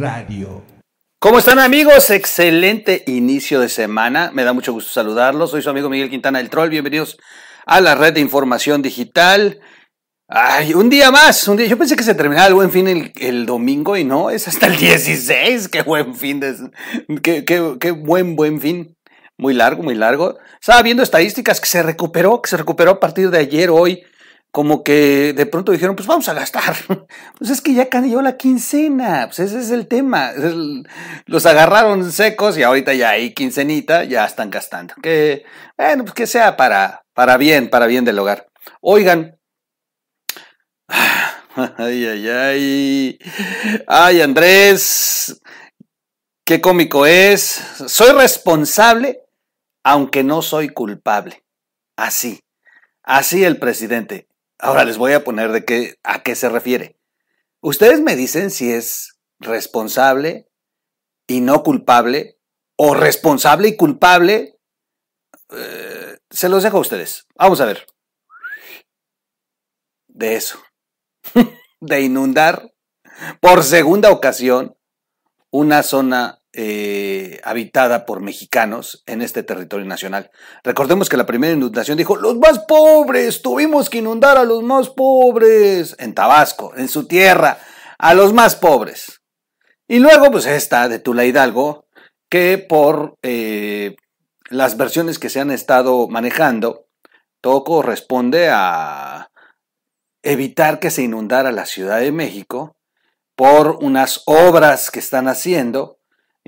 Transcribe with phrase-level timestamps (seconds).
[0.00, 0.62] Radio.
[1.20, 2.08] ¿Cómo están amigos?
[2.08, 4.30] Excelente inicio de semana.
[4.32, 5.50] Me da mucho gusto saludarlos.
[5.50, 6.70] Soy su amigo Miguel Quintana del Troll.
[6.70, 7.18] Bienvenidos
[7.66, 9.60] a la red de información digital.
[10.26, 11.66] Ay, un día más, un día.
[11.66, 14.78] Yo pensé que se terminaba el buen fin el, domingo y no, es hasta el
[14.78, 15.68] 16.
[15.68, 16.56] Qué buen fin, de,
[17.22, 18.96] qué, qué, buen, buen fin.
[19.36, 20.38] Muy largo, muy largo.
[20.58, 24.02] Estaba viendo estadísticas que se recuperó, que se recuperó a partir de ayer, hoy
[24.50, 26.74] como que de pronto dijeron, pues vamos a gastar.
[27.38, 30.32] Pues es que ya cayó la quincena, pues ese es el tema.
[31.26, 34.94] Los agarraron secos y ahorita ya hay quincenita, ya están gastando.
[35.02, 35.44] Que,
[35.78, 38.48] bueno, pues que sea para, para bien, para bien del hogar.
[38.80, 39.38] Oigan.
[41.76, 43.18] Ay, ay, ay.
[43.88, 45.40] Ay, Andrés.
[46.44, 47.60] Qué cómico es.
[47.86, 49.22] Soy responsable,
[49.84, 51.44] aunque no soy culpable.
[51.96, 52.40] Así.
[53.02, 54.29] Así el presidente.
[54.60, 56.98] Ahora les voy a poner de qué, a qué se refiere.
[57.60, 60.48] Ustedes me dicen si es responsable
[61.26, 62.38] y no culpable
[62.76, 64.58] o responsable y culpable.
[65.50, 67.26] Eh, se los dejo a ustedes.
[67.36, 67.86] Vamos a ver.
[70.08, 70.60] De eso.
[71.80, 72.72] de inundar
[73.40, 74.76] por segunda ocasión
[75.50, 80.30] una zona eh, habitada por mexicanos en este territorio nacional.
[80.64, 84.88] Recordemos que la primera inundación dijo, los más pobres, tuvimos que inundar a los más
[84.88, 87.58] pobres en Tabasco, en su tierra,
[87.98, 89.22] a los más pobres.
[89.86, 91.86] Y luego, pues esta de Tula Hidalgo,
[92.28, 93.94] que por eh,
[94.48, 96.86] las versiones que se han estado manejando,
[97.40, 99.30] todo corresponde a
[100.22, 102.76] evitar que se inundara la Ciudad de México
[103.36, 105.99] por unas obras que están haciendo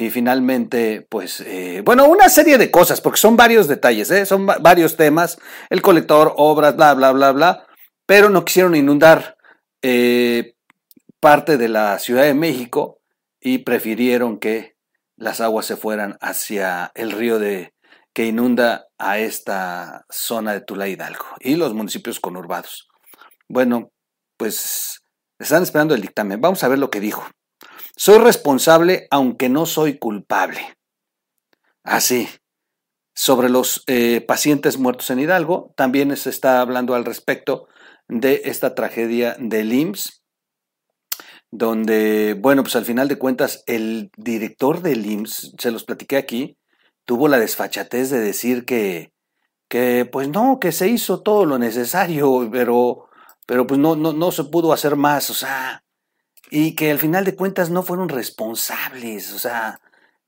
[0.00, 4.24] y finalmente, pues, eh, bueno, una serie de cosas, porque son varios detalles, ¿eh?
[4.24, 5.36] son varios temas,
[5.68, 7.66] el colector, obras, bla, bla, bla, bla,
[8.06, 9.36] pero no quisieron inundar
[9.82, 10.54] eh,
[11.20, 13.02] parte de la Ciudad de México
[13.42, 14.74] y prefirieron que
[15.16, 17.74] las aguas se fueran hacia el río de,
[18.14, 22.88] que inunda a esta zona de Tula Hidalgo y los municipios conurbados.
[23.50, 23.90] Bueno,
[24.38, 25.02] pues
[25.38, 26.40] están esperando el dictamen.
[26.40, 27.22] Vamos a ver lo que dijo.
[28.02, 30.74] Soy responsable aunque no soy culpable.
[31.84, 32.30] Así.
[33.14, 37.68] Sobre los eh, pacientes muertos en Hidalgo, también se está hablando al respecto
[38.08, 40.22] de esta tragedia del IMSS,
[41.50, 46.56] donde, bueno, pues al final de cuentas, el director del IMSS, se los platiqué aquí,
[47.04, 49.12] tuvo la desfachatez de decir que,
[49.68, 53.10] que pues no, que se hizo todo lo necesario, pero,
[53.44, 55.84] pero pues no, no, no se pudo hacer más, o sea,
[56.50, 59.80] y que al final de cuentas no fueron responsables, o sea,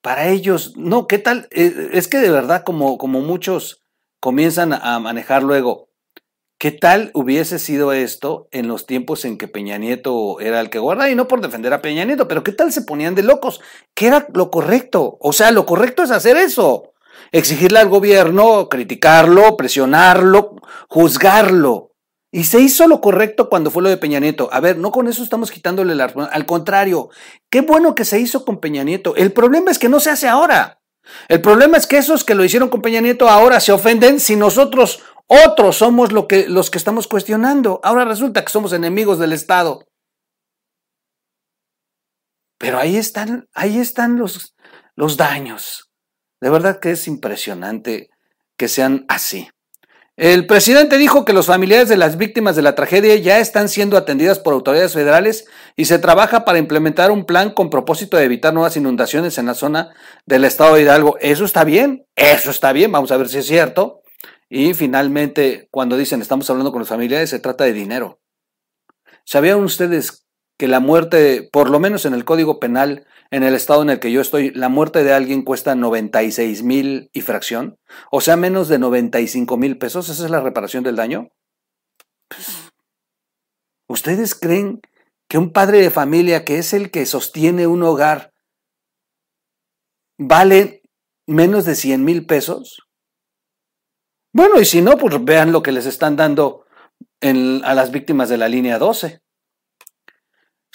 [0.00, 1.48] para ellos, no, ¿qué tal?
[1.50, 3.82] Eh, es que de verdad, como, como muchos
[4.20, 5.88] comienzan a manejar luego,
[6.58, 10.78] ¿qué tal hubiese sido esto en los tiempos en que Peña Nieto era el que
[10.78, 11.10] guarda?
[11.10, 13.60] Y no por defender a Peña Nieto, pero ¿qué tal se ponían de locos?
[13.94, 15.18] ¿Qué era lo correcto?
[15.20, 16.92] O sea, lo correcto es hacer eso.
[17.32, 20.56] Exigirle al gobierno, criticarlo, presionarlo,
[20.88, 21.85] juzgarlo.
[22.36, 24.50] Y se hizo lo correcto cuando fue lo de Peña Nieto.
[24.52, 26.04] A ver, no con eso estamos quitándole la...
[26.04, 27.08] Al contrario,
[27.48, 29.16] qué bueno que se hizo con Peña Nieto.
[29.16, 30.82] El problema es que no se hace ahora.
[31.28, 34.36] El problema es que esos que lo hicieron con Peña Nieto ahora se ofenden si
[34.36, 37.80] nosotros, otros, somos lo que, los que estamos cuestionando.
[37.82, 39.86] Ahora resulta que somos enemigos del Estado.
[42.58, 44.54] Pero ahí están, ahí están los,
[44.94, 45.90] los daños.
[46.42, 48.10] De verdad que es impresionante
[48.58, 49.48] que sean así.
[50.16, 53.98] El presidente dijo que los familiares de las víctimas de la tragedia ya están siendo
[53.98, 55.46] atendidas por autoridades federales
[55.76, 59.52] y se trabaja para implementar un plan con propósito de evitar nuevas inundaciones en la
[59.52, 59.90] zona
[60.24, 61.18] del estado de Hidalgo.
[61.20, 64.00] Eso está bien, eso está bien, vamos a ver si es cierto.
[64.48, 68.18] Y finalmente, cuando dicen estamos hablando con los familiares, se trata de dinero.
[69.24, 70.26] ¿Sabían ustedes
[70.56, 74.00] que la muerte, por lo menos en el Código Penal, en el estado en el
[74.00, 77.78] que yo estoy, la muerte de alguien cuesta 96 mil y fracción,
[78.10, 81.30] o sea, menos de 95 mil pesos, esa es la reparación del daño.
[82.28, 82.72] Pues,
[83.88, 84.80] ¿Ustedes creen
[85.28, 88.32] que un padre de familia, que es el que sostiene un hogar,
[90.18, 90.82] vale
[91.26, 92.86] menos de 100 mil pesos?
[94.32, 96.66] Bueno, y si no, pues vean lo que les están dando
[97.22, 99.22] a las víctimas de la línea 12.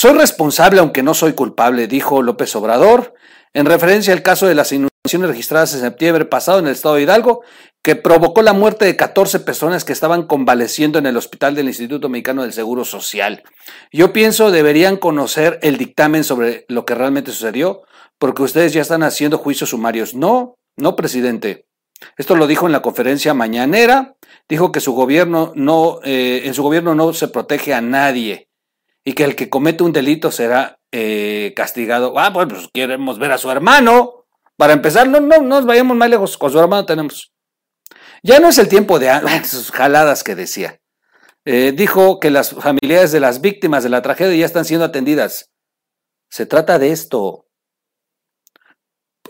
[0.00, 3.14] Soy responsable aunque no soy culpable, dijo López Obrador,
[3.52, 7.02] en referencia al caso de las inundaciones registradas en septiembre pasado en el estado de
[7.02, 7.42] Hidalgo,
[7.82, 12.08] que provocó la muerte de 14 personas que estaban convaleciendo en el hospital del Instituto
[12.08, 13.42] Mexicano del Seguro Social.
[13.90, 17.82] Yo pienso deberían conocer el dictamen sobre lo que realmente sucedió,
[18.20, 20.14] porque ustedes ya están haciendo juicios sumarios.
[20.14, 21.66] No, no, presidente.
[22.16, 24.14] Esto lo dijo en la conferencia mañanera.
[24.48, 28.47] Dijo que su gobierno no, eh, en su gobierno no se protege a nadie
[29.08, 32.18] y que el que comete un delito será eh, castigado.
[32.18, 34.26] Ah, pues, pues, queremos ver a su hermano.
[34.58, 37.32] Para empezar, no, no, nos vayamos más lejos, con su hermano tenemos.
[38.22, 39.10] Ya no es el tiempo de
[39.44, 40.82] sus jaladas que decía.
[41.46, 45.52] Eh, dijo que las familiares de las víctimas de la tragedia ya están siendo atendidas.
[46.28, 47.46] Se trata de esto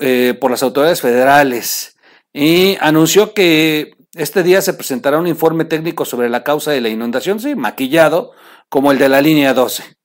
[0.00, 1.96] eh, por las autoridades federales
[2.32, 6.88] y anunció que este día se presentará un informe técnico sobre la causa de la
[6.88, 8.32] inundación, sí, maquillado,
[8.68, 9.96] como el de la línea 12.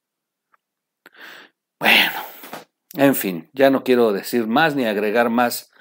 [1.79, 2.11] Bueno,
[2.95, 5.71] en fin, ya no quiero decir más ni agregar más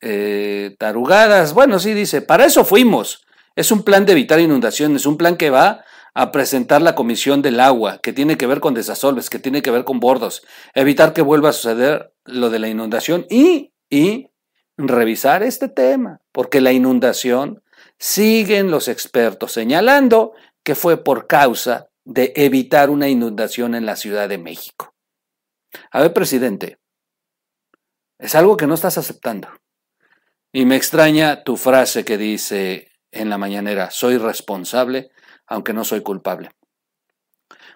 [0.00, 1.54] eh, tarugadas.
[1.54, 3.24] Bueno, sí, dice, para eso fuimos.
[3.56, 5.84] Es un plan de evitar inundaciones, un plan que va
[6.14, 9.70] a presentar la Comisión del Agua, que tiene que ver con desasolves, que tiene que
[9.70, 10.42] ver con bordos,
[10.74, 14.30] evitar que vuelva a suceder lo de la inundación y, y
[14.76, 17.62] revisar este tema, porque la inundación
[17.98, 20.32] siguen los expertos señalando
[20.62, 24.94] que fue por causa de evitar una inundación en la Ciudad de México.
[25.90, 26.78] A ver, presidente,
[28.18, 29.48] es algo que no estás aceptando.
[30.52, 35.10] Y me extraña tu frase que dice en la mañanera, soy responsable,
[35.46, 36.50] aunque no soy culpable.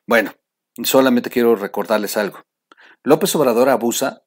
[0.06, 0.32] Bueno,
[0.84, 2.44] solamente quiero recordarles algo.
[3.02, 4.22] López Obrador abusa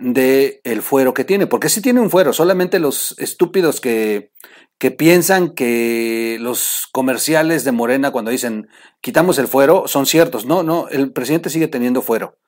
[0.00, 4.32] de el fuero que tiene, porque sí tiene un fuero, solamente los estúpidos que,
[4.78, 8.68] que piensan que los comerciales de Morena cuando dicen
[9.02, 10.46] quitamos el fuero son ciertos.
[10.46, 12.38] No, no, el presidente sigue teniendo fuero.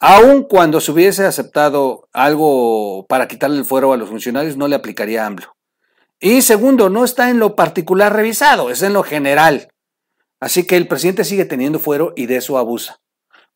[0.00, 4.76] Aun cuando se hubiese aceptado algo para quitarle el fuero a los funcionarios, no le
[4.76, 5.56] aplicaría AMLO.
[6.20, 9.68] Y segundo, no está en lo particular revisado, es en lo general.
[10.40, 13.00] Así que el presidente sigue teniendo fuero y de eso abusa.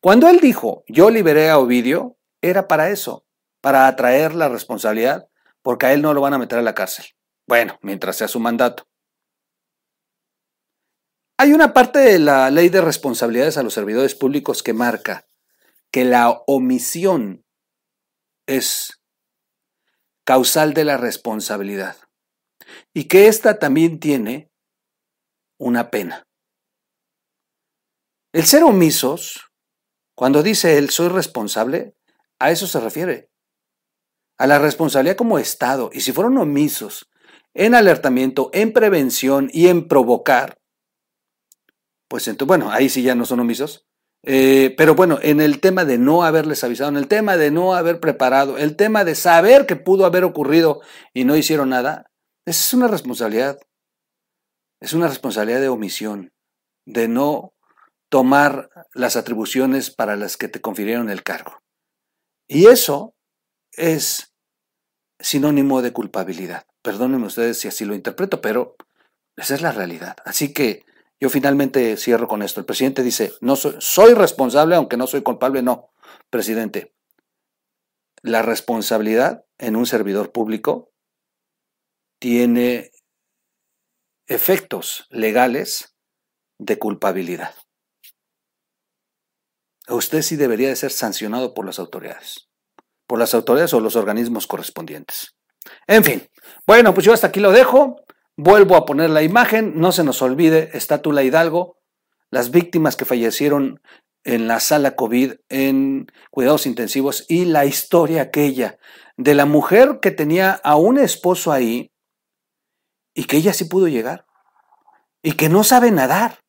[0.01, 3.25] Cuando él dijo, yo liberé a Ovidio, era para eso,
[3.61, 5.29] para atraer la responsabilidad,
[5.61, 7.05] porque a él no lo van a meter a la cárcel.
[7.47, 8.83] Bueno, mientras sea su mandato.
[11.39, 15.27] Hay una parte de la ley de responsabilidades a los servidores públicos que marca
[15.91, 17.45] que la omisión
[18.45, 19.01] es
[20.25, 21.97] causal de la responsabilidad
[22.93, 24.51] y que ésta también tiene
[25.57, 26.27] una pena.
[28.33, 29.51] El ser omisos,
[30.15, 31.95] cuando dice él soy responsable,
[32.43, 33.29] a eso se refiere,
[34.37, 35.89] a la responsabilidad como Estado.
[35.93, 37.09] Y si fueron omisos
[37.53, 40.59] en alertamiento, en prevención y en provocar,
[42.09, 43.87] pues entonces, bueno, ahí sí ya no son omisos.
[44.25, 47.75] Eh, pero bueno, en el tema de no haberles avisado, en el tema de no
[47.75, 50.81] haber preparado, el tema de saber que pudo haber ocurrido
[51.13, 52.11] y no hicieron nada,
[52.45, 53.57] esa es una responsabilidad.
[54.81, 56.33] Es una responsabilidad de omisión,
[56.85, 57.53] de no
[58.09, 61.62] tomar las atribuciones para las que te confirieron el cargo.
[62.47, 63.15] Y eso
[63.71, 64.33] es
[65.19, 66.65] sinónimo de culpabilidad.
[66.81, 68.75] Perdónenme ustedes si así lo interpreto, pero
[69.37, 70.17] esa es la realidad.
[70.25, 70.85] Así que
[71.19, 72.59] yo finalmente cierro con esto.
[72.59, 75.61] El presidente dice, no soy, soy responsable aunque no soy culpable.
[75.61, 75.91] No,
[76.29, 76.93] presidente,
[78.21, 80.91] la responsabilidad en un servidor público
[82.19, 82.91] tiene
[84.27, 85.95] efectos legales
[86.57, 87.53] de culpabilidad
[89.89, 92.49] usted sí debería de ser sancionado por las autoridades,
[93.07, 95.35] por las autoridades o los organismos correspondientes.
[95.87, 96.27] En fin,
[96.65, 97.97] bueno, pues yo hasta aquí lo dejo.
[98.35, 101.77] Vuelvo a poner la imagen, no se nos olvide, está Tula Hidalgo,
[102.31, 103.79] las víctimas que fallecieron
[104.23, 108.79] en la sala COVID en cuidados intensivos y la historia aquella
[109.17, 111.91] de la mujer que tenía a un esposo ahí
[113.13, 114.25] y que ella sí pudo llegar
[115.21, 116.39] y que no sabe nadar,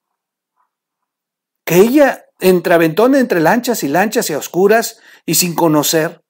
[1.65, 6.21] que ella entre aventón entre lanchas y lanchas y a oscuras y sin conocer,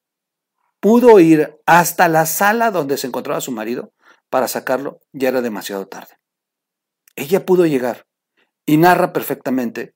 [0.79, 3.91] pudo ir hasta la sala donde se encontraba su marido
[4.29, 6.15] para sacarlo, ya era demasiado tarde.
[7.17, 8.05] Ella pudo llegar
[8.65, 9.93] y narra perfectamente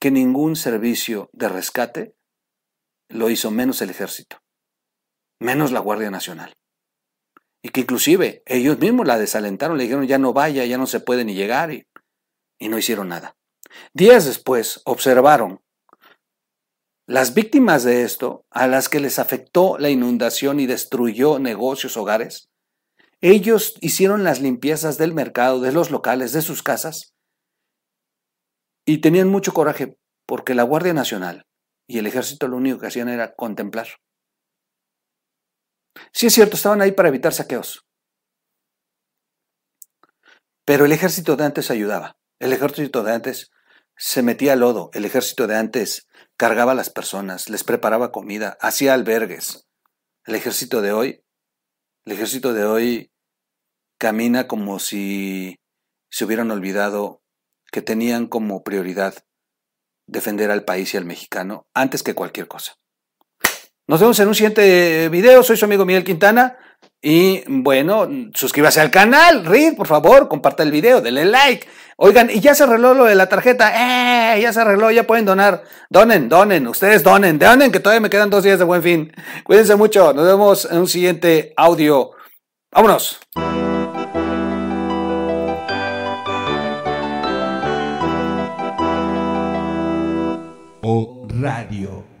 [0.00, 2.14] que ningún servicio de rescate
[3.08, 4.38] lo hizo menos el ejército,
[5.40, 6.54] menos la Guardia Nacional.
[7.60, 11.00] Y que inclusive ellos mismos la desalentaron, le dijeron ya no vaya, ya no se
[11.00, 11.88] puede ni llegar y,
[12.60, 13.34] y no hicieron nada.
[13.92, 15.60] Días después observaron
[17.06, 22.48] las víctimas de esto, a las que les afectó la inundación y destruyó negocios, hogares,
[23.20, 27.14] ellos hicieron las limpiezas del mercado, de los locales, de sus casas,
[28.86, 31.46] y tenían mucho coraje porque la Guardia Nacional
[31.86, 33.88] y el ejército lo único que hacían era contemplar.
[36.12, 37.86] Sí es cierto, estaban ahí para evitar saqueos,
[40.64, 42.16] pero el ejército de antes ayudaba.
[42.40, 43.50] El ejército de antes
[43.96, 48.94] se metía lodo, el ejército de antes cargaba a las personas, les preparaba comida, hacía
[48.94, 49.66] albergues.
[50.24, 51.24] El ejército de hoy,
[52.04, 53.12] el ejército de hoy
[53.98, 55.60] camina como si
[56.10, 57.22] se hubieran olvidado
[57.70, 59.14] que tenían como prioridad
[60.06, 62.76] defender al país y al mexicano antes que cualquier cosa.
[63.86, 65.42] Nos vemos en un siguiente video.
[65.42, 66.56] Soy su amigo Miguel Quintana.
[67.06, 71.68] Y bueno, suscríbase al canal, Reed, por favor, comparta el video, denle like.
[71.98, 74.40] Oigan, y ya se arregló lo de la tarjeta, ¡eh!
[74.40, 75.64] Ya se arregló, ya pueden donar.
[75.90, 79.12] Donen, donen, ustedes donen, donen, que todavía me quedan dos días de buen fin.
[79.44, 82.12] Cuídense mucho, nos vemos en un siguiente audio.
[82.72, 83.20] ¡Vámonos!
[91.38, 92.13] Radio.